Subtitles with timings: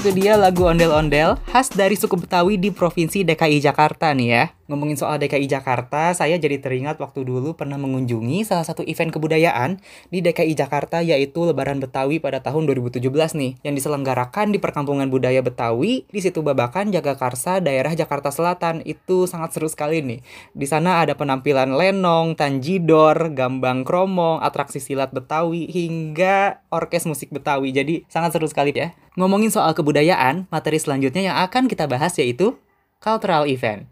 [0.00, 4.44] Itu dia lagu ondel-ondel khas dari suku Betawi di Provinsi DKI Jakarta nih ya.
[4.70, 9.82] Ngomongin soal DKI Jakarta, saya jadi teringat waktu dulu pernah mengunjungi salah satu event kebudayaan
[10.14, 13.02] di DKI Jakarta yaitu Lebaran Betawi pada tahun 2017
[13.34, 18.86] nih yang diselenggarakan di Perkampungan Budaya Betawi di situ Babakan, Jagakarsa, daerah Jakarta Selatan.
[18.86, 20.22] Itu sangat seru sekali nih.
[20.54, 27.74] Di sana ada penampilan lenong, tanjidor, gambang kromong, atraksi silat Betawi hingga orkes musik Betawi.
[27.74, 28.94] Jadi sangat seru sekali ya.
[29.18, 32.54] Ngomongin soal kebudayaan, materi selanjutnya yang akan kita bahas yaitu
[33.02, 33.90] cultural event.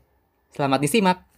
[0.48, 1.28] Selamat disimak.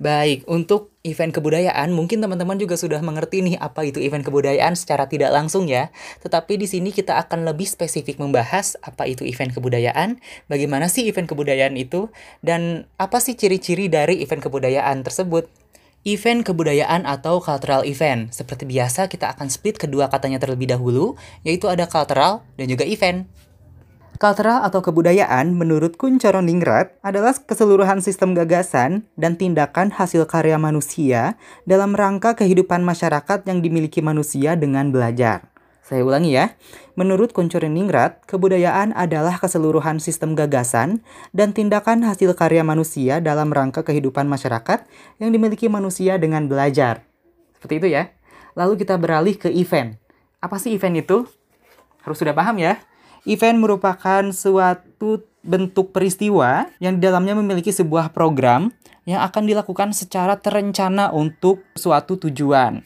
[0.00, 5.04] Baik, untuk event kebudayaan mungkin teman-teman juga sudah mengerti nih apa itu event kebudayaan secara
[5.12, 5.92] tidak langsung ya.
[6.24, 10.16] Tetapi di sini kita akan lebih spesifik membahas apa itu event kebudayaan,
[10.48, 12.08] bagaimana sih event kebudayaan itu,
[12.40, 15.52] dan apa sih ciri-ciri dari event kebudayaan tersebut.
[16.08, 18.32] Event kebudayaan atau cultural event.
[18.32, 21.12] Seperti biasa kita akan split kedua katanya terlebih dahulu,
[21.44, 23.28] yaitu ada cultural dan juga event.
[24.20, 31.40] Cultural atau kebudayaan menurut Kuncoro Ningrat adalah keseluruhan sistem gagasan dan tindakan hasil karya manusia
[31.64, 35.48] dalam rangka kehidupan masyarakat yang dimiliki manusia dengan belajar.
[35.80, 36.52] Saya ulangi ya.
[37.00, 41.00] Menurut Ningrat, kebudayaan adalah keseluruhan sistem gagasan
[41.32, 44.84] dan tindakan hasil karya manusia dalam rangka kehidupan masyarakat
[45.16, 47.08] yang dimiliki manusia dengan belajar.
[47.56, 48.12] Seperti itu ya.
[48.52, 49.96] Lalu kita beralih ke event.
[50.44, 51.24] Apa sih event itu?
[52.04, 52.84] Harus sudah paham ya.
[53.28, 58.72] Event merupakan suatu bentuk peristiwa yang di dalamnya memiliki sebuah program
[59.08, 62.84] yang akan dilakukan secara terencana untuk suatu tujuan.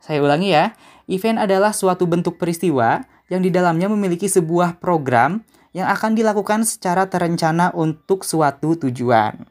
[0.00, 0.76] Saya ulangi ya,
[1.08, 5.40] event adalah suatu bentuk peristiwa yang di dalamnya memiliki sebuah program
[5.72, 9.48] yang akan dilakukan secara terencana untuk suatu tujuan.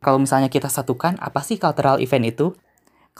[0.00, 2.46] Kalau misalnya kita satukan, apa sih cultural event itu?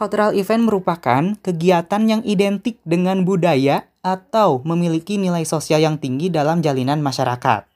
[0.01, 6.65] Cultural event merupakan kegiatan yang identik dengan budaya atau memiliki nilai sosial yang tinggi dalam
[6.65, 7.69] jalinan masyarakat.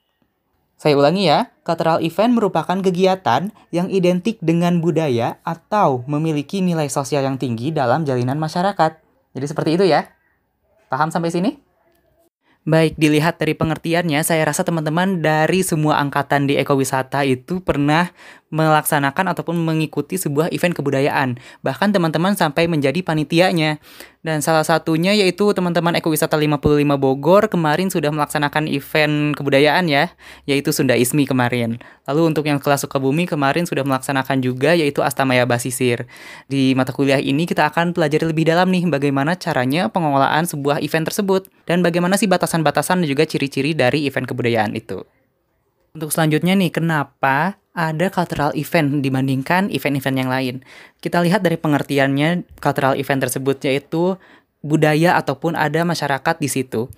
[0.73, 7.21] Saya ulangi ya, cultural event merupakan kegiatan yang identik dengan budaya atau memiliki nilai sosial
[7.21, 8.97] yang tinggi dalam jalinan masyarakat.
[9.37, 10.09] Jadi seperti itu ya.
[10.89, 11.61] Paham sampai sini?
[12.65, 18.09] Baik, dilihat dari pengertiannya, saya rasa teman-teman dari semua angkatan di ekowisata itu pernah
[18.55, 21.35] melaksanakan ataupun mengikuti sebuah event kebudayaan.
[21.59, 23.83] Bahkan teman-teman sampai menjadi panitianya.
[24.25, 30.09] Dan salah satunya yaitu teman-teman Ekowisata 55 Bogor kemarin sudah melaksanakan event kebudayaan ya,
[30.49, 31.77] yaitu Sunda Ismi kemarin.
[32.09, 36.09] Lalu untuk yang kelas Sukabumi kemarin sudah melaksanakan juga yaitu Astamaya Basisir.
[36.49, 41.05] Di mata kuliah ini kita akan pelajari lebih dalam nih bagaimana caranya pengelolaan sebuah event
[41.05, 45.05] tersebut dan bagaimana sih batasan-batasan dan juga ciri-ciri dari event kebudayaan itu.
[45.95, 50.55] Untuk selanjutnya nih, kenapa ada cultural event dibandingkan event-event yang lain?
[51.03, 54.15] Kita lihat dari pengertiannya cultural event tersebut yaitu
[54.65, 56.89] budaya ataupun ada masyarakat di situ.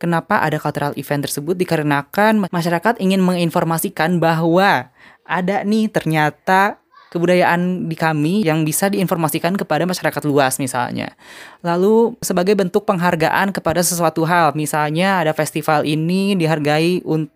[0.00, 1.54] Kenapa ada cultural event tersebut?
[1.54, 4.90] Dikarenakan masyarakat ingin menginformasikan bahwa
[5.22, 6.82] ada nih ternyata
[7.12, 11.12] kebudayaan di kami yang bisa diinformasikan kepada masyarakat luas misalnya.
[11.60, 17.30] Lalu sebagai bentuk penghargaan kepada sesuatu hal, misalnya ada festival ini dihargai untuk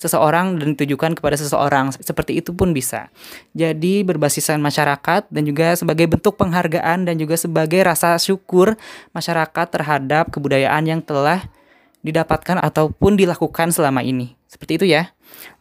[0.00, 1.92] seseorang dan ditujukan kepada seseorang.
[1.94, 3.10] Seperti itu pun bisa.
[3.52, 8.78] Jadi berbasiskan masyarakat dan juga sebagai bentuk penghargaan dan juga sebagai rasa syukur
[9.12, 11.46] masyarakat terhadap kebudayaan yang telah
[12.00, 14.34] didapatkan ataupun dilakukan selama ini.
[14.50, 15.12] Seperti itu ya.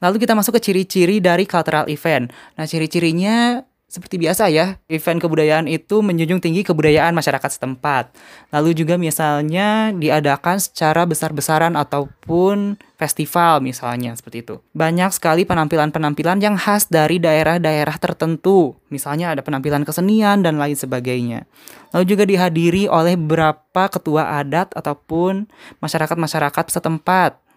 [0.01, 2.31] Lalu kita masuk ke ciri-ciri dari cultural event.
[2.57, 8.13] Nah, ciri-cirinya seperti biasa ya, event kebudayaan itu menjunjung tinggi kebudayaan masyarakat setempat.
[8.53, 14.61] Lalu juga misalnya diadakan secara besar-besaran ataupun festival misalnya seperti itu.
[14.77, 18.77] Banyak sekali penampilan-penampilan yang khas dari daerah-daerah tertentu.
[18.93, 21.49] Misalnya ada penampilan kesenian dan lain sebagainya.
[21.89, 25.49] Lalu juga dihadiri oleh beberapa ketua adat ataupun
[25.81, 27.48] masyarakat-masyarakat setempat.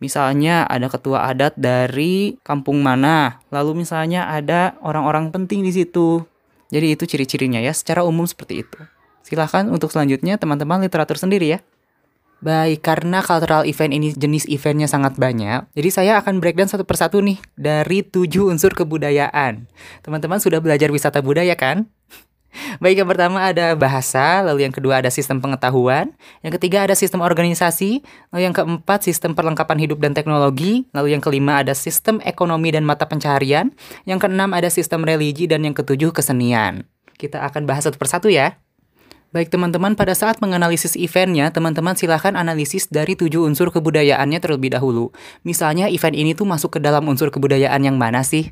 [0.00, 6.24] Misalnya ada ketua adat dari kampung mana, lalu misalnya ada orang-orang penting di situ.
[6.72, 8.80] Jadi itu ciri-cirinya ya, secara umum seperti itu.
[9.20, 11.60] Silahkan untuk selanjutnya teman-teman literatur sendiri ya.
[12.40, 17.20] Baik, karena cultural event ini jenis eventnya sangat banyak, jadi saya akan breakdown satu persatu
[17.20, 19.68] nih dari tujuh unsur kebudayaan.
[20.00, 21.92] Teman-teman sudah belajar wisata budaya kan?
[22.82, 26.10] Baik, yang pertama ada bahasa, lalu yang kedua ada sistem pengetahuan,
[26.42, 28.02] yang ketiga ada sistem organisasi,
[28.34, 32.82] lalu yang keempat sistem perlengkapan hidup dan teknologi, lalu yang kelima ada sistem ekonomi dan
[32.82, 33.70] mata pencaharian,
[34.04, 36.86] yang keenam ada sistem religi, dan yang ketujuh kesenian.
[37.14, 38.58] Kita akan bahas satu persatu ya.
[39.30, 45.14] Baik teman-teman, pada saat menganalisis eventnya, teman-teman silahkan analisis dari tujuh unsur kebudayaannya terlebih dahulu.
[45.46, 48.50] Misalnya event ini tuh masuk ke dalam unsur kebudayaan yang mana sih?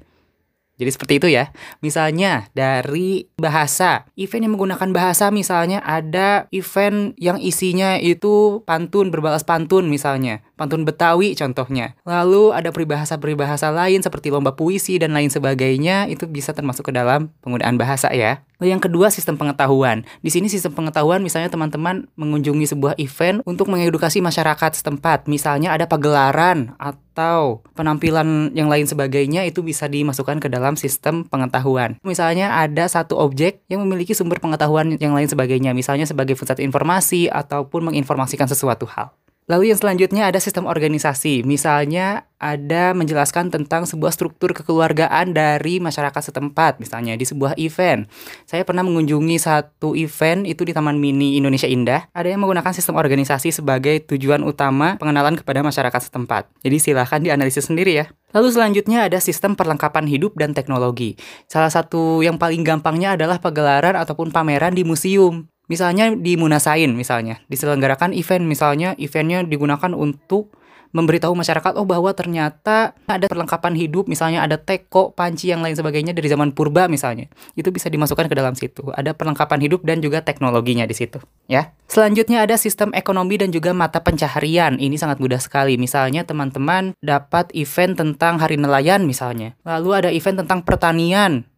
[0.79, 1.51] Jadi seperti itu ya.
[1.83, 9.43] Misalnya dari bahasa, event yang menggunakan bahasa misalnya ada event yang isinya itu pantun, berbalas
[9.43, 10.41] pantun misalnya.
[10.58, 11.94] Pantun Betawi contohnya.
[12.02, 17.31] Lalu ada peribahasa-peribahasa lain seperti lomba puisi dan lain sebagainya, itu bisa termasuk ke dalam
[17.40, 18.43] penggunaan bahasa ya.
[18.58, 20.02] Lalu yang kedua sistem pengetahuan.
[20.19, 25.31] Di sini sistem pengetahuan misalnya teman-teman mengunjungi sebuah event untuk mengedukasi masyarakat setempat.
[25.31, 32.02] Misalnya ada pagelaran atau penampilan yang lain sebagainya itu bisa dimasukkan ke dalam sistem pengetahuan.
[32.02, 37.31] Misalnya ada satu objek yang memiliki sumber pengetahuan yang lain sebagainya, misalnya sebagai pusat informasi
[37.31, 39.14] ataupun menginformasikan sesuatu hal.
[39.49, 41.41] Lalu yang selanjutnya ada sistem organisasi.
[41.41, 46.77] Misalnya ada menjelaskan tentang sebuah struktur kekeluargaan dari masyarakat setempat.
[46.85, 48.05] Misalnya di sebuah event.
[48.45, 52.12] Saya pernah mengunjungi satu event itu di Taman Mini Indonesia Indah.
[52.12, 56.53] Ada yang menggunakan sistem organisasi sebagai tujuan utama pengenalan kepada masyarakat setempat.
[56.61, 58.12] Jadi silahkan dianalisis sendiri ya.
[58.37, 61.17] Lalu selanjutnya ada sistem perlengkapan hidup dan teknologi.
[61.49, 65.49] Salah satu yang paling gampangnya adalah pagelaran ataupun pameran di museum.
[65.69, 70.59] Misalnya di Munasain misalnya, diselenggarakan event misalnya eventnya digunakan untuk
[70.93, 76.17] memberitahu masyarakat oh bahwa ternyata ada perlengkapan hidup misalnya ada teko, panci yang lain sebagainya
[76.17, 77.29] dari zaman purba misalnya.
[77.53, 78.88] Itu bisa dimasukkan ke dalam situ.
[78.97, 81.73] Ada perlengkapan hidup dan juga teknologinya di situ, ya.
[81.88, 84.76] Selanjutnya ada sistem ekonomi dan juga mata pencaharian.
[84.76, 85.81] Ini sangat mudah sekali.
[85.81, 89.56] Misalnya teman-teman dapat event tentang hari nelayan misalnya.
[89.65, 91.49] Lalu ada event tentang pertanian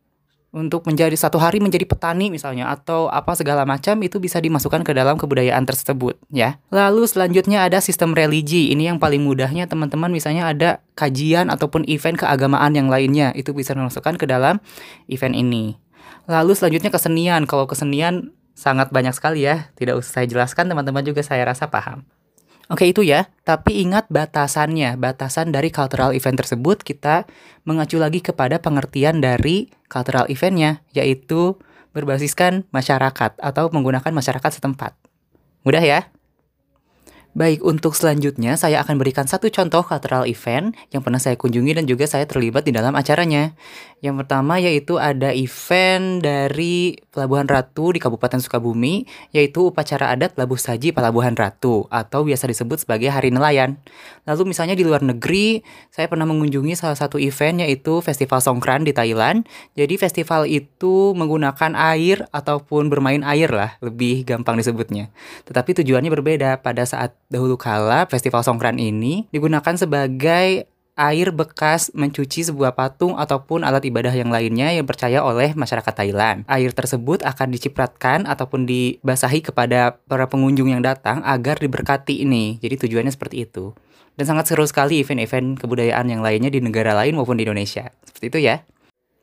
[0.50, 4.90] untuk menjadi satu hari menjadi petani misalnya atau apa segala macam itu bisa dimasukkan ke
[4.90, 6.58] dalam kebudayaan tersebut ya.
[6.74, 8.74] Lalu selanjutnya ada sistem religi.
[8.74, 13.78] Ini yang paling mudahnya teman-teman misalnya ada kajian ataupun event keagamaan yang lainnya itu bisa
[13.78, 14.58] dimasukkan ke dalam
[15.06, 15.78] event ini.
[16.26, 17.46] Lalu selanjutnya kesenian.
[17.46, 22.02] Kalau kesenian sangat banyak sekali ya, tidak usah saya jelaskan teman-teman juga saya rasa paham.
[22.70, 24.94] Oke itu ya, tapi ingat batasannya.
[24.94, 27.26] Batasan dari cultural event tersebut kita
[27.66, 31.58] mengacu lagi kepada pengertian dari cultural eventnya, yaitu
[31.90, 34.94] berbasiskan masyarakat atau menggunakan masyarakat setempat.
[35.66, 36.14] Mudah ya?
[37.30, 41.86] Baik, untuk selanjutnya saya akan berikan satu contoh cultural event yang pernah saya kunjungi dan
[41.86, 43.54] juga saya terlibat di dalam acaranya.
[44.02, 50.58] Yang pertama yaitu ada event dari Pelabuhan Ratu di Kabupaten Sukabumi, yaitu upacara adat Labuh
[50.58, 53.78] Saji Pelabuhan Ratu atau biasa disebut sebagai Hari Nelayan.
[54.26, 55.62] Lalu misalnya di luar negeri,
[55.94, 59.46] saya pernah mengunjungi salah satu event yaitu Festival Songkran di Thailand.
[59.78, 65.14] Jadi festival itu menggunakan air ataupun bermain air lah, lebih gampang disebutnya.
[65.46, 70.66] Tetapi tujuannya berbeda pada saat dahulu kala festival Songkran ini digunakan sebagai
[71.00, 76.44] air bekas mencuci sebuah patung ataupun alat ibadah yang lainnya yang percaya oleh masyarakat Thailand.
[76.44, 82.60] Air tersebut akan dicipratkan ataupun dibasahi kepada para pengunjung yang datang agar diberkati ini.
[82.60, 83.72] Jadi tujuannya seperti itu.
[84.18, 87.88] Dan sangat seru sekali event-event kebudayaan yang lainnya di negara lain maupun di Indonesia.
[88.04, 88.60] Seperti itu ya.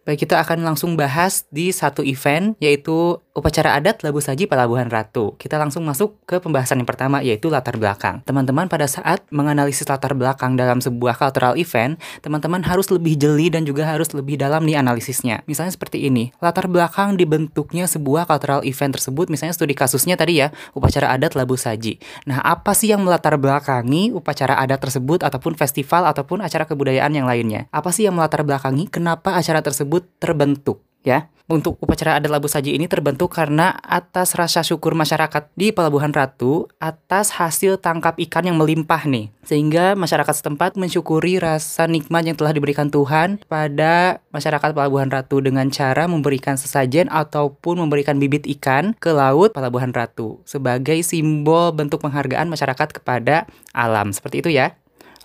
[0.07, 5.35] Baik, kita akan langsung bahas di satu event, yaitu upacara adat Labu Saji Pelabuhan Ratu.
[5.35, 8.23] Kita langsung masuk ke pembahasan yang pertama, yaitu latar belakang.
[8.23, 13.67] Teman-teman pada saat menganalisis latar belakang dalam sebuah cultural event, teman-teman harus lebih jeli dan
[13.67, 15.43] juga harus lebih dalam nih analisisnya.
[15.43, 20.55] Misalnya seperti ini, latar belakang dibentuknya sebuah cultural event tersebut, misalnya studi kasusnya tadi ya,
[20.71, 21.99] upacara adat Labu Saji.
[22.23, 27.27] Nah, apa sih yang melatar belakangi upacara adat tersebut ataupun festival ataupun acara kebudayaan yang
[27.27, 27.67] lainnya?
[27.75, 31.29] Apa sih yang melatar belakangi kenapa acara tersebut tersebut terbentuk ya.
[31.47, 36.67] Untuk upacara adat labu saji ini terbentuk karena atas rasa syukur masyarakat di Pelabuhan Ratu
[36.75, 39.31] atas hasil tangkap ikan yang melimpah nih.
[39.47, 45.71] Sehingga masyarakat setempat mensyukuri rasa nikmat yang telah diberikan Tuhan pada masyarakat Pelabuhan Ratu dengan
[45.71, 52.51] cara memberikan sesajen ataupun memberikan bibit ikan ke laut Pelabuhan Ratu sebagai simbol bentuk penghargaan
[52.51, 54.11] masyarakat kepada alam.
[54.11, 54.75] Seperti itu ya.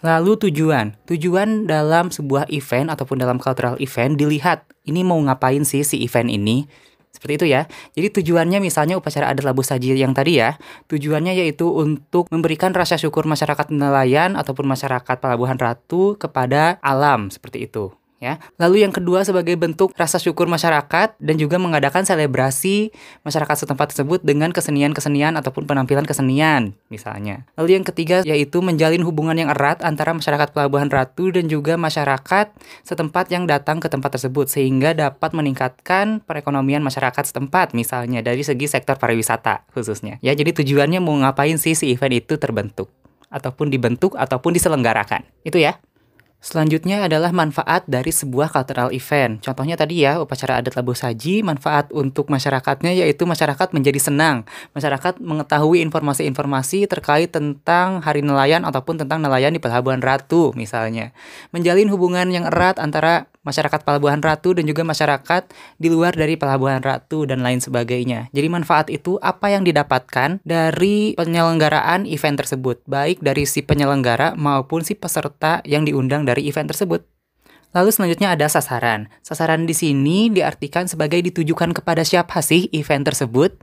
[0.02, 0.98] Lalu tujuan.
[1.06, 6.26] Tujuan dalam sebuah event ataupun dalam cultural event dilihat ini mau ngapain sih si event
[6.26, 6.66] ini.
[7.14, 7.70] Seperti itu ya.
[7.94, 10.58] Jadi tujuannya misalnya upacara adat labu saji yang tadi ya.
[10.90, 17.70] Tujuannya yaitu untuk memberikan rasa syukur masyarakat nelayan ataupun masyarakat pelabuhan ratu kepada alam seperti
[17.70, 18.38] itu ya.
[18.62, 22.94] Lalu yang kedua sebagai bentuk rasa syukur masyarakat dan juga mengadakan selebrasi
[23.26, 27.42] masyarakat setempat tersebut dengan kesenian-kesenian ataupun penampilan kesenian misalnya.
[27.58, 32.54] Lalu yang ketiga yaitu menjalin hubungan yang erat antara masyarakat Pelabuhan Ratu dan juga masyarakat
[32.86, 38.70] setempat yang datang ke tempat tersebut sehingga dapat meningkatkan perekonomian masyarakat setempat misalnya dari segi
[38.70, 40.22] sektor pariwisata khususnya.
[40.22, 42.86] Ya, jadi tujuannya mau ngapain sih si event itu terbentuk
[43.32, 45.24] ataupun dibentuk ataupun diselenggarakan.
[45.42, 45.80] Itu ya.
[46.42, 49.38] Selanjutnya adalah manfaat dari sebuah cultural event.
[49.38, 54.42] Contohnya tadi ya, upacara adat Labu Saji, manfaat untuk masyarakatnya yaitu masyarakat menjadi senang.
[54.74, 61.14] Masyarakat mengetahui informasi-informasi terkait tentang hari nelayan ataupun tentang nelayan di Pelabuhan Ratu misalnya.
[61.54, 66.82] Menjalin hubungan yang erat antara masyarakat Pelabuhan Ratu dan juga masyarakat di luar dari Pelabuhan
[66.82, 68.30] Ratu dan lain sebagainya.
[68.30, 74.86] Jadi manfaat itu apa yang didapatkan dari penyelenggaraan event tersebut, baik dari si penyelenggara maupun
[74.86, 77.04] si peserta yang diundang dari event tersebut.
[77.72, 79.08] Lalu selanjutnya ada sasaran.
[79.24, 83.56] Sasaran di sini diartikan sebagai ditujukan kepada siapa sih event tersebut.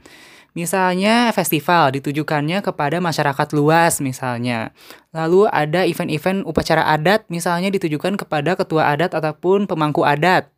[0.57, 4.73] Misalnya festival ditujukannya kepada masyarakat luas misalnya.
[5.13, 10.49] Lalu ada event-event upacara adat misalnya ditujukan kepada ketua adat ataupun pemangku adat.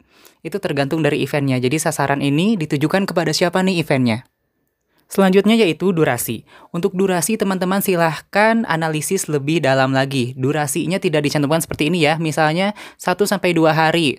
[0.42, 1.62] Itu tergantung dari eventnya.
[1.62, 4.26] Jadi sasaran ini ditujukan kepada siapa nih eventnya.
[5.12, 6.48] Selanjutnya yaitu durasi.
[6.72, 10.32] Untuk durasi teman-teman silahkan analisis lebih dalam lagi.
[10.40, 12.16] Durasinya tidak dicantumkan seperti ini ya.
[12.16, 14.16] Misalnya 1 sampai 2 hari.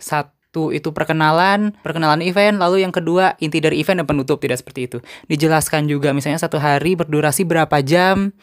[0.53, 4.85] Satu itu perkenalan, perkenalan event, lalu yang kedua inti dari event dan penutup tidak seperti
[4.85, 5.01] itu.
[5.25, 8.37] Dijelaskan juga misalnya satu hari berdurasi berapa jam,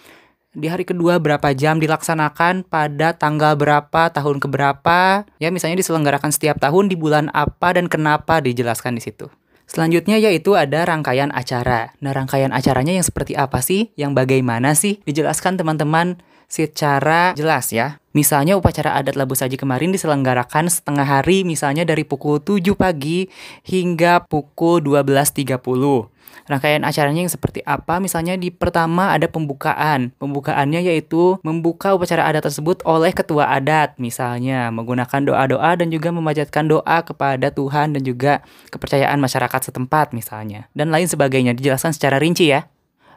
[0.58, 6.58] di hari kedua berapa jam dilaksanakan pada tanggal berapa tahun keberapa ya misalnya diselenggarakan setiap
[6.58, 9.30] tahun di bulan apa dan kenapa dijelaskan di situ.
[9.70, 11.94] Selanjutnya yaitu ada rangkaian acara.
[12.02, 13.94] Nah, rangkaian acaranya yang seperti apa sih?
[13.94, 14.98] Yang bagaimana sih?
[15.06, 16.18] Dijelaskan teman-teman
[16.50, 18.02] secara jelas ya.
[18.20, 23.32] Misalnya upacara adat Labu Saji kemarin diselenggarakan setengah hari misalnya dari pukul 7 pagi
[23.64, 25.56] hingga pukul 12.30.
[26.52, 28.04] Rangkaian acaranya yang seperti apa?
[28.04, 30.12] Misalnya di pertama ada pembukaan.
[30.20, 36.68] Pembukaannya yaitu membuka upacara adat tersebut oleh ketua adat, misalnya menggunakan doa-doa dan juga memanjatkan
[36.68, 40.68] doa kepada Tuhan dan juga kepercayaan masyarakat setempat misalnya.
[40.76, 42.68] Dan lain sebagainya dijelaskan secara rinci ya.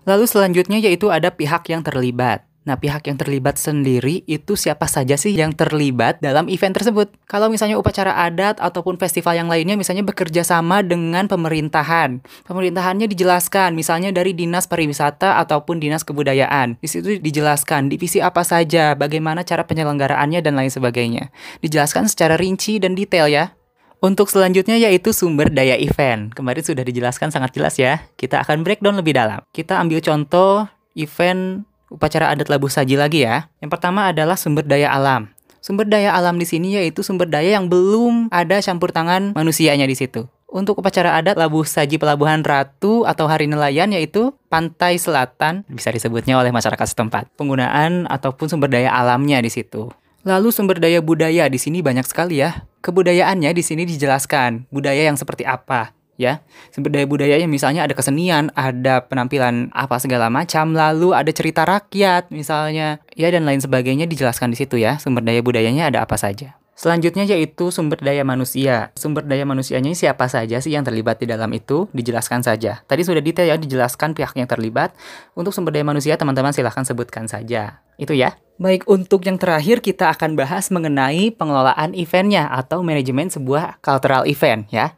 [0.06, 2.51] Lalu selanjutnya yaitu ada pihak yang terlibat.
[2.62, 7.10] Nah, pihak yang terlibat sendiri itu siapa saja sih yang terlibat dalam event tersebut?
[7.26, 12.22] Kalau misalnya upacara adat ataupun festival yang lainnya misalnya bekerja sama dengan pemerintahan.
[12.46, 16.78] Pemerintahannya dijelaskan misalnya dari Dinas Pariwisata ataupun Dinas Kebudayaan.
[16.78, 21.34] Di situ dijelaskan divisi apa saja, bagaimana cara penyelenggaraannya dan lain sebagainya.
[21.66, 23.58] Dijelaskan secara rinci dan detail ya.
[24.02, 26.30] Untuk selanjutnya yaitu sumber daya event.
[26.30, 28.06] Kemarin sudah dijelaskan sangat jelas ya.
[28.14, 29.42] Kita akan breakdown lebih dalam.
[29.50, 33.52] Kita ambil contoh event upacara adat labu saji lagi ya.
[33.60, 35.28] Yang pertama adalah sumber daya alam.
[35.62, 39.94] Sumber daya alam di sini yaitu sumber daya yang belum ada campur tangan manusianya di
[39.94, 40.26] situ.
[40.52, 46.36] Untuk upacara adat Labu Saji Pelabuhan Ratu atau Hari Nelayan yaitu pantai selatan bisa disebutnya
[46.36, 47.32] oleh masyarakat setempat.
[47.40, 49.88] Penggunaan ataupun sumber daya alamnya di situ.
[50.28, 52.68] Lalu sumber daya budaya di sini banyak sekali ya.
[52.84, 54.68] Kebudayaannya di sini dijelaskan.
[54.68, 55.94] Budaya yang seperti apa?
[56.22, 56.38] Ya
[56.70, 62.30] sumber daya budayanya misalnya ada kesenian ada penampilan apa segala macam lalu ada cerita rakyat
[62.30, 66.62] misalnya ya dan lain sebagainya dijelaskan di situ ya sumber daya budayanya ada apa saja
[66.72, 68.90] Selanjutnya yaitu sumber daya manusia.
[68.98, 71.86] Sumber daya manusianya siapa saja sih yang terlibat di dalam itu?
[71.94, 72.82] Dijelaskan saja.
[72.88, 74.90] Tadi sudah detail ya dijelaskan pihak yang terlibat.
[75.38, 77.84] Untuk sumber daya manusia teman-teman silahkan sebutkan saja.
[78.00, 78.34] Itu ya.
[78.56, 84.66] Baik, untuk yang terakhir kita akan bahas mengenai pengelolaan eventnya atau manajemen sebuah cultural event
[84.72, 84.96] ya.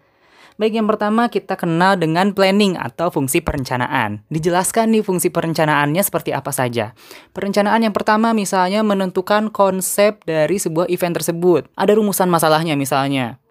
[0.55, 4.23] Baik, yang pertama kita kenal dengan planning atau fungsi perencanaan.
[4.31, 6.95] Dijelaskan nih fungsi perencanaannya seperti apa saja.
[7.35, 11.67] Perencanaan yang pertama misalnya menentukan konsep dari sebuah event tersebut.
[11.75, 13.43] Ada rumusan masalahnya misalnya.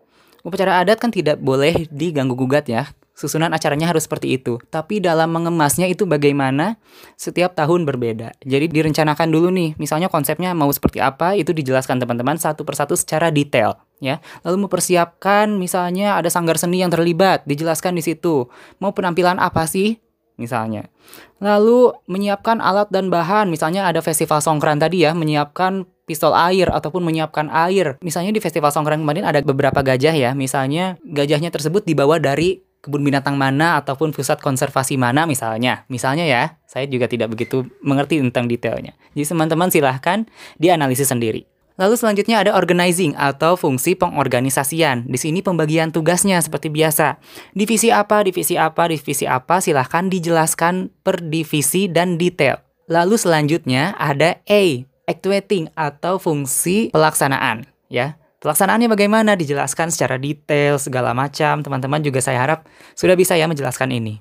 [0.47, 4.57] Upacara adat kan tidak boleh diganggu gugat ya susunan acaranya harus seperti itu.
[4.73, 6.81] Tapi dalam mengemasnya itu bagaimana
[7.15, 8.33] setiap tahun berbeda.
[8.41, 13.29] Jadi direncanakan dulu nih, misalnya konsepnya mau seperti apa, itu dijelaskan teman-teman satu persatu secara
[13.29, 13.77] detail.
[14.03, 18.51] Ya, lalu mempersiapkan misalnya ada sanggar seni yang terlibat, dijelaskan di situ.
[18.83, 20.01] Mau penampilan apa sih?
[20.35, 20.89] Misalnya.
[21.37, 26.99] Lalu menyiapkan alat dan bahan, misalnya ada festival songkran tadi ya, menyiapkan pistol air ataupun
[27.05, 27.95] menyiapkan air.
[28.03, 32.99] Misalnya di festival songkran kemarin ada beberapa gajah ya, misalnya gajahnya tersebut dibawa dari kebun
[32.99, 35.87] binatang mana ataupun pusat konservasi mana misalnya.
[35.87, 38.91] Misalnya ya, saya juga tidak begitu mengerti tentang detailnya.
[39.15, 40.27] Jadi teman-teman silahkan
[40.59, 41.47] dianalisis sendiri.
[41.73, 45.09] Lalu selanjutnya ada organizing atau fungsi pengorganisasian.
[45.09, 47.17] Di sini pembagian tugasnya seperti biasa.
[47.57, 52.61] Divisi apa, divisi apa, divisi apa silahkan dijelaskan per divisi dan detail.
[52.85, 57.65] Lalu selanjutnya ada A, actuating atau fungsi pelaksanaan.
[57.89, 61.63] Ya, Pelaksanaannya bagaimana dijelaskan secara detail segala macam.
[61.63, 64.19] Teman-teman juga saya harap sudah bisa ya menjelaskan ini.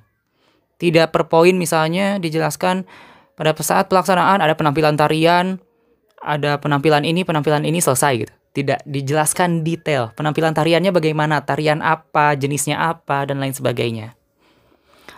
[0.78, 2.86] Tidak per poin misalnya dijelaskan
[3.34, 5.58] pada saat pelaksanaan ada penampilan tarian,
[6.22, 8.34] ada penampilan ini, penampilan ini selesai gitu.
[8.52, 14.14] Tidak dijelaskan detail penampilan tariannya bagaimana, tarian apa, jenisnya apa dan lain sebagainya.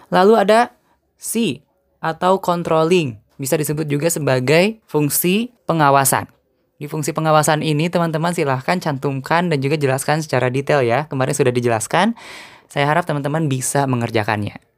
[0.09, 0.73] Lalu ada
[1.21, 1.61] C
[2.01, 6.25] atau controlling, bisa disebut juga sebagai fungsi pengawasan.
[6.75, 11.07] Di fungsi pengawasan ini teman-teman silahkan cantumkan dan juga jelaskan secara detail ya.
[11.07, 12.19] Kemarin sudah dijelaskan.
[12.67, 14.74] Saya harap teman-teman bisa mengerjakannya.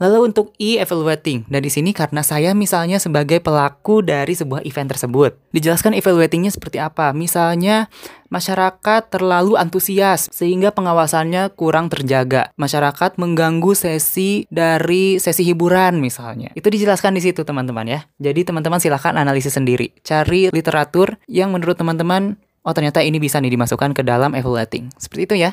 [0.00, 5.36] Lalu untuk e-evaluating, dan di sini karena saya misalnya sebagai pelaku dari sebuah event tersebut.
[5.52, 7.12] Dijelaskan evaluatingnya seperti apa.
[7.12, 7.92] Misalnya,
[8.32, 12.48] masyarakat terlalu antusias sehingga pengawasannya kurang terjaga.
[12.56, 16.48] Masyarakat mengganggu sesi dari sesi hiburan misalnya.
[16.56, 18.00] Itu dijelaskan di situ teman-teman ya.
[18.16, 19.92] Jadi teman-teman silahkan analisis sendiri.
[20.00, 24.96] Cari literatur yang menurut teman-teman, oh ternyata ini bisa nih dimasukkan ke dalam evaluating.
[24.96, 25.52] Seperti itu ya.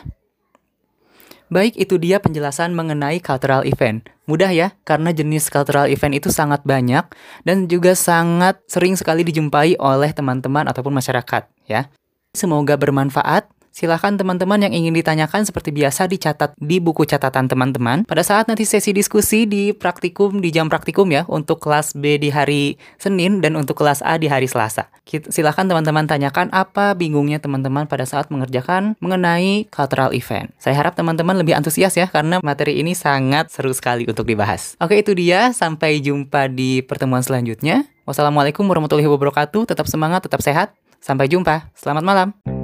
[1.47, 4.03] Baik, itu dia penjelasan mengenai cultural event.
[4.27, 7.07] Mudah ya, karena jenis cultural event itu sangat banyak
[7.47, 11.87] dan juga sangat sering sekali dijumpai oleh teman-teman ataupun masyarakat ya.
[12.35, 13.56] Semoga bermanfaat.
[13.77, 18.09] Silahkan teman-teman yang ingin ditanyakan seperti biasa dicatat di buku catatan teman-teman.
[18.09, 22.33] Pada saat nanti sesi diskusi di praktikum, di jam praktikum ya, untuk kelas B di
[22.33, 24.89] hari Senin dan untuk kelas A di hari Selasa.
[25.05, 30.49] Silahkan teman-teman tanyakan apa bingungnya teman-teman pada saat mengerjakan mengenai cultural event.
[30.57, 34.73] Saya harap teman-teman lebih antusias ya, karena materi ini sangat seru sekali untuk dibahas.
[34.81, 35.53] Oke, itu dia.
[35.53, 37.85] Sampai jumpa di pertemuan selanjutnya.
[38.09, 39.69] Wassalamualaikum warahmatullahi wabarakatuh.
[39.69, 40.73] Tetap semangat, tetap sehat.
[40.97, 41.69] Sampai jumpa.
[41.77, 42.56] Selamat malam.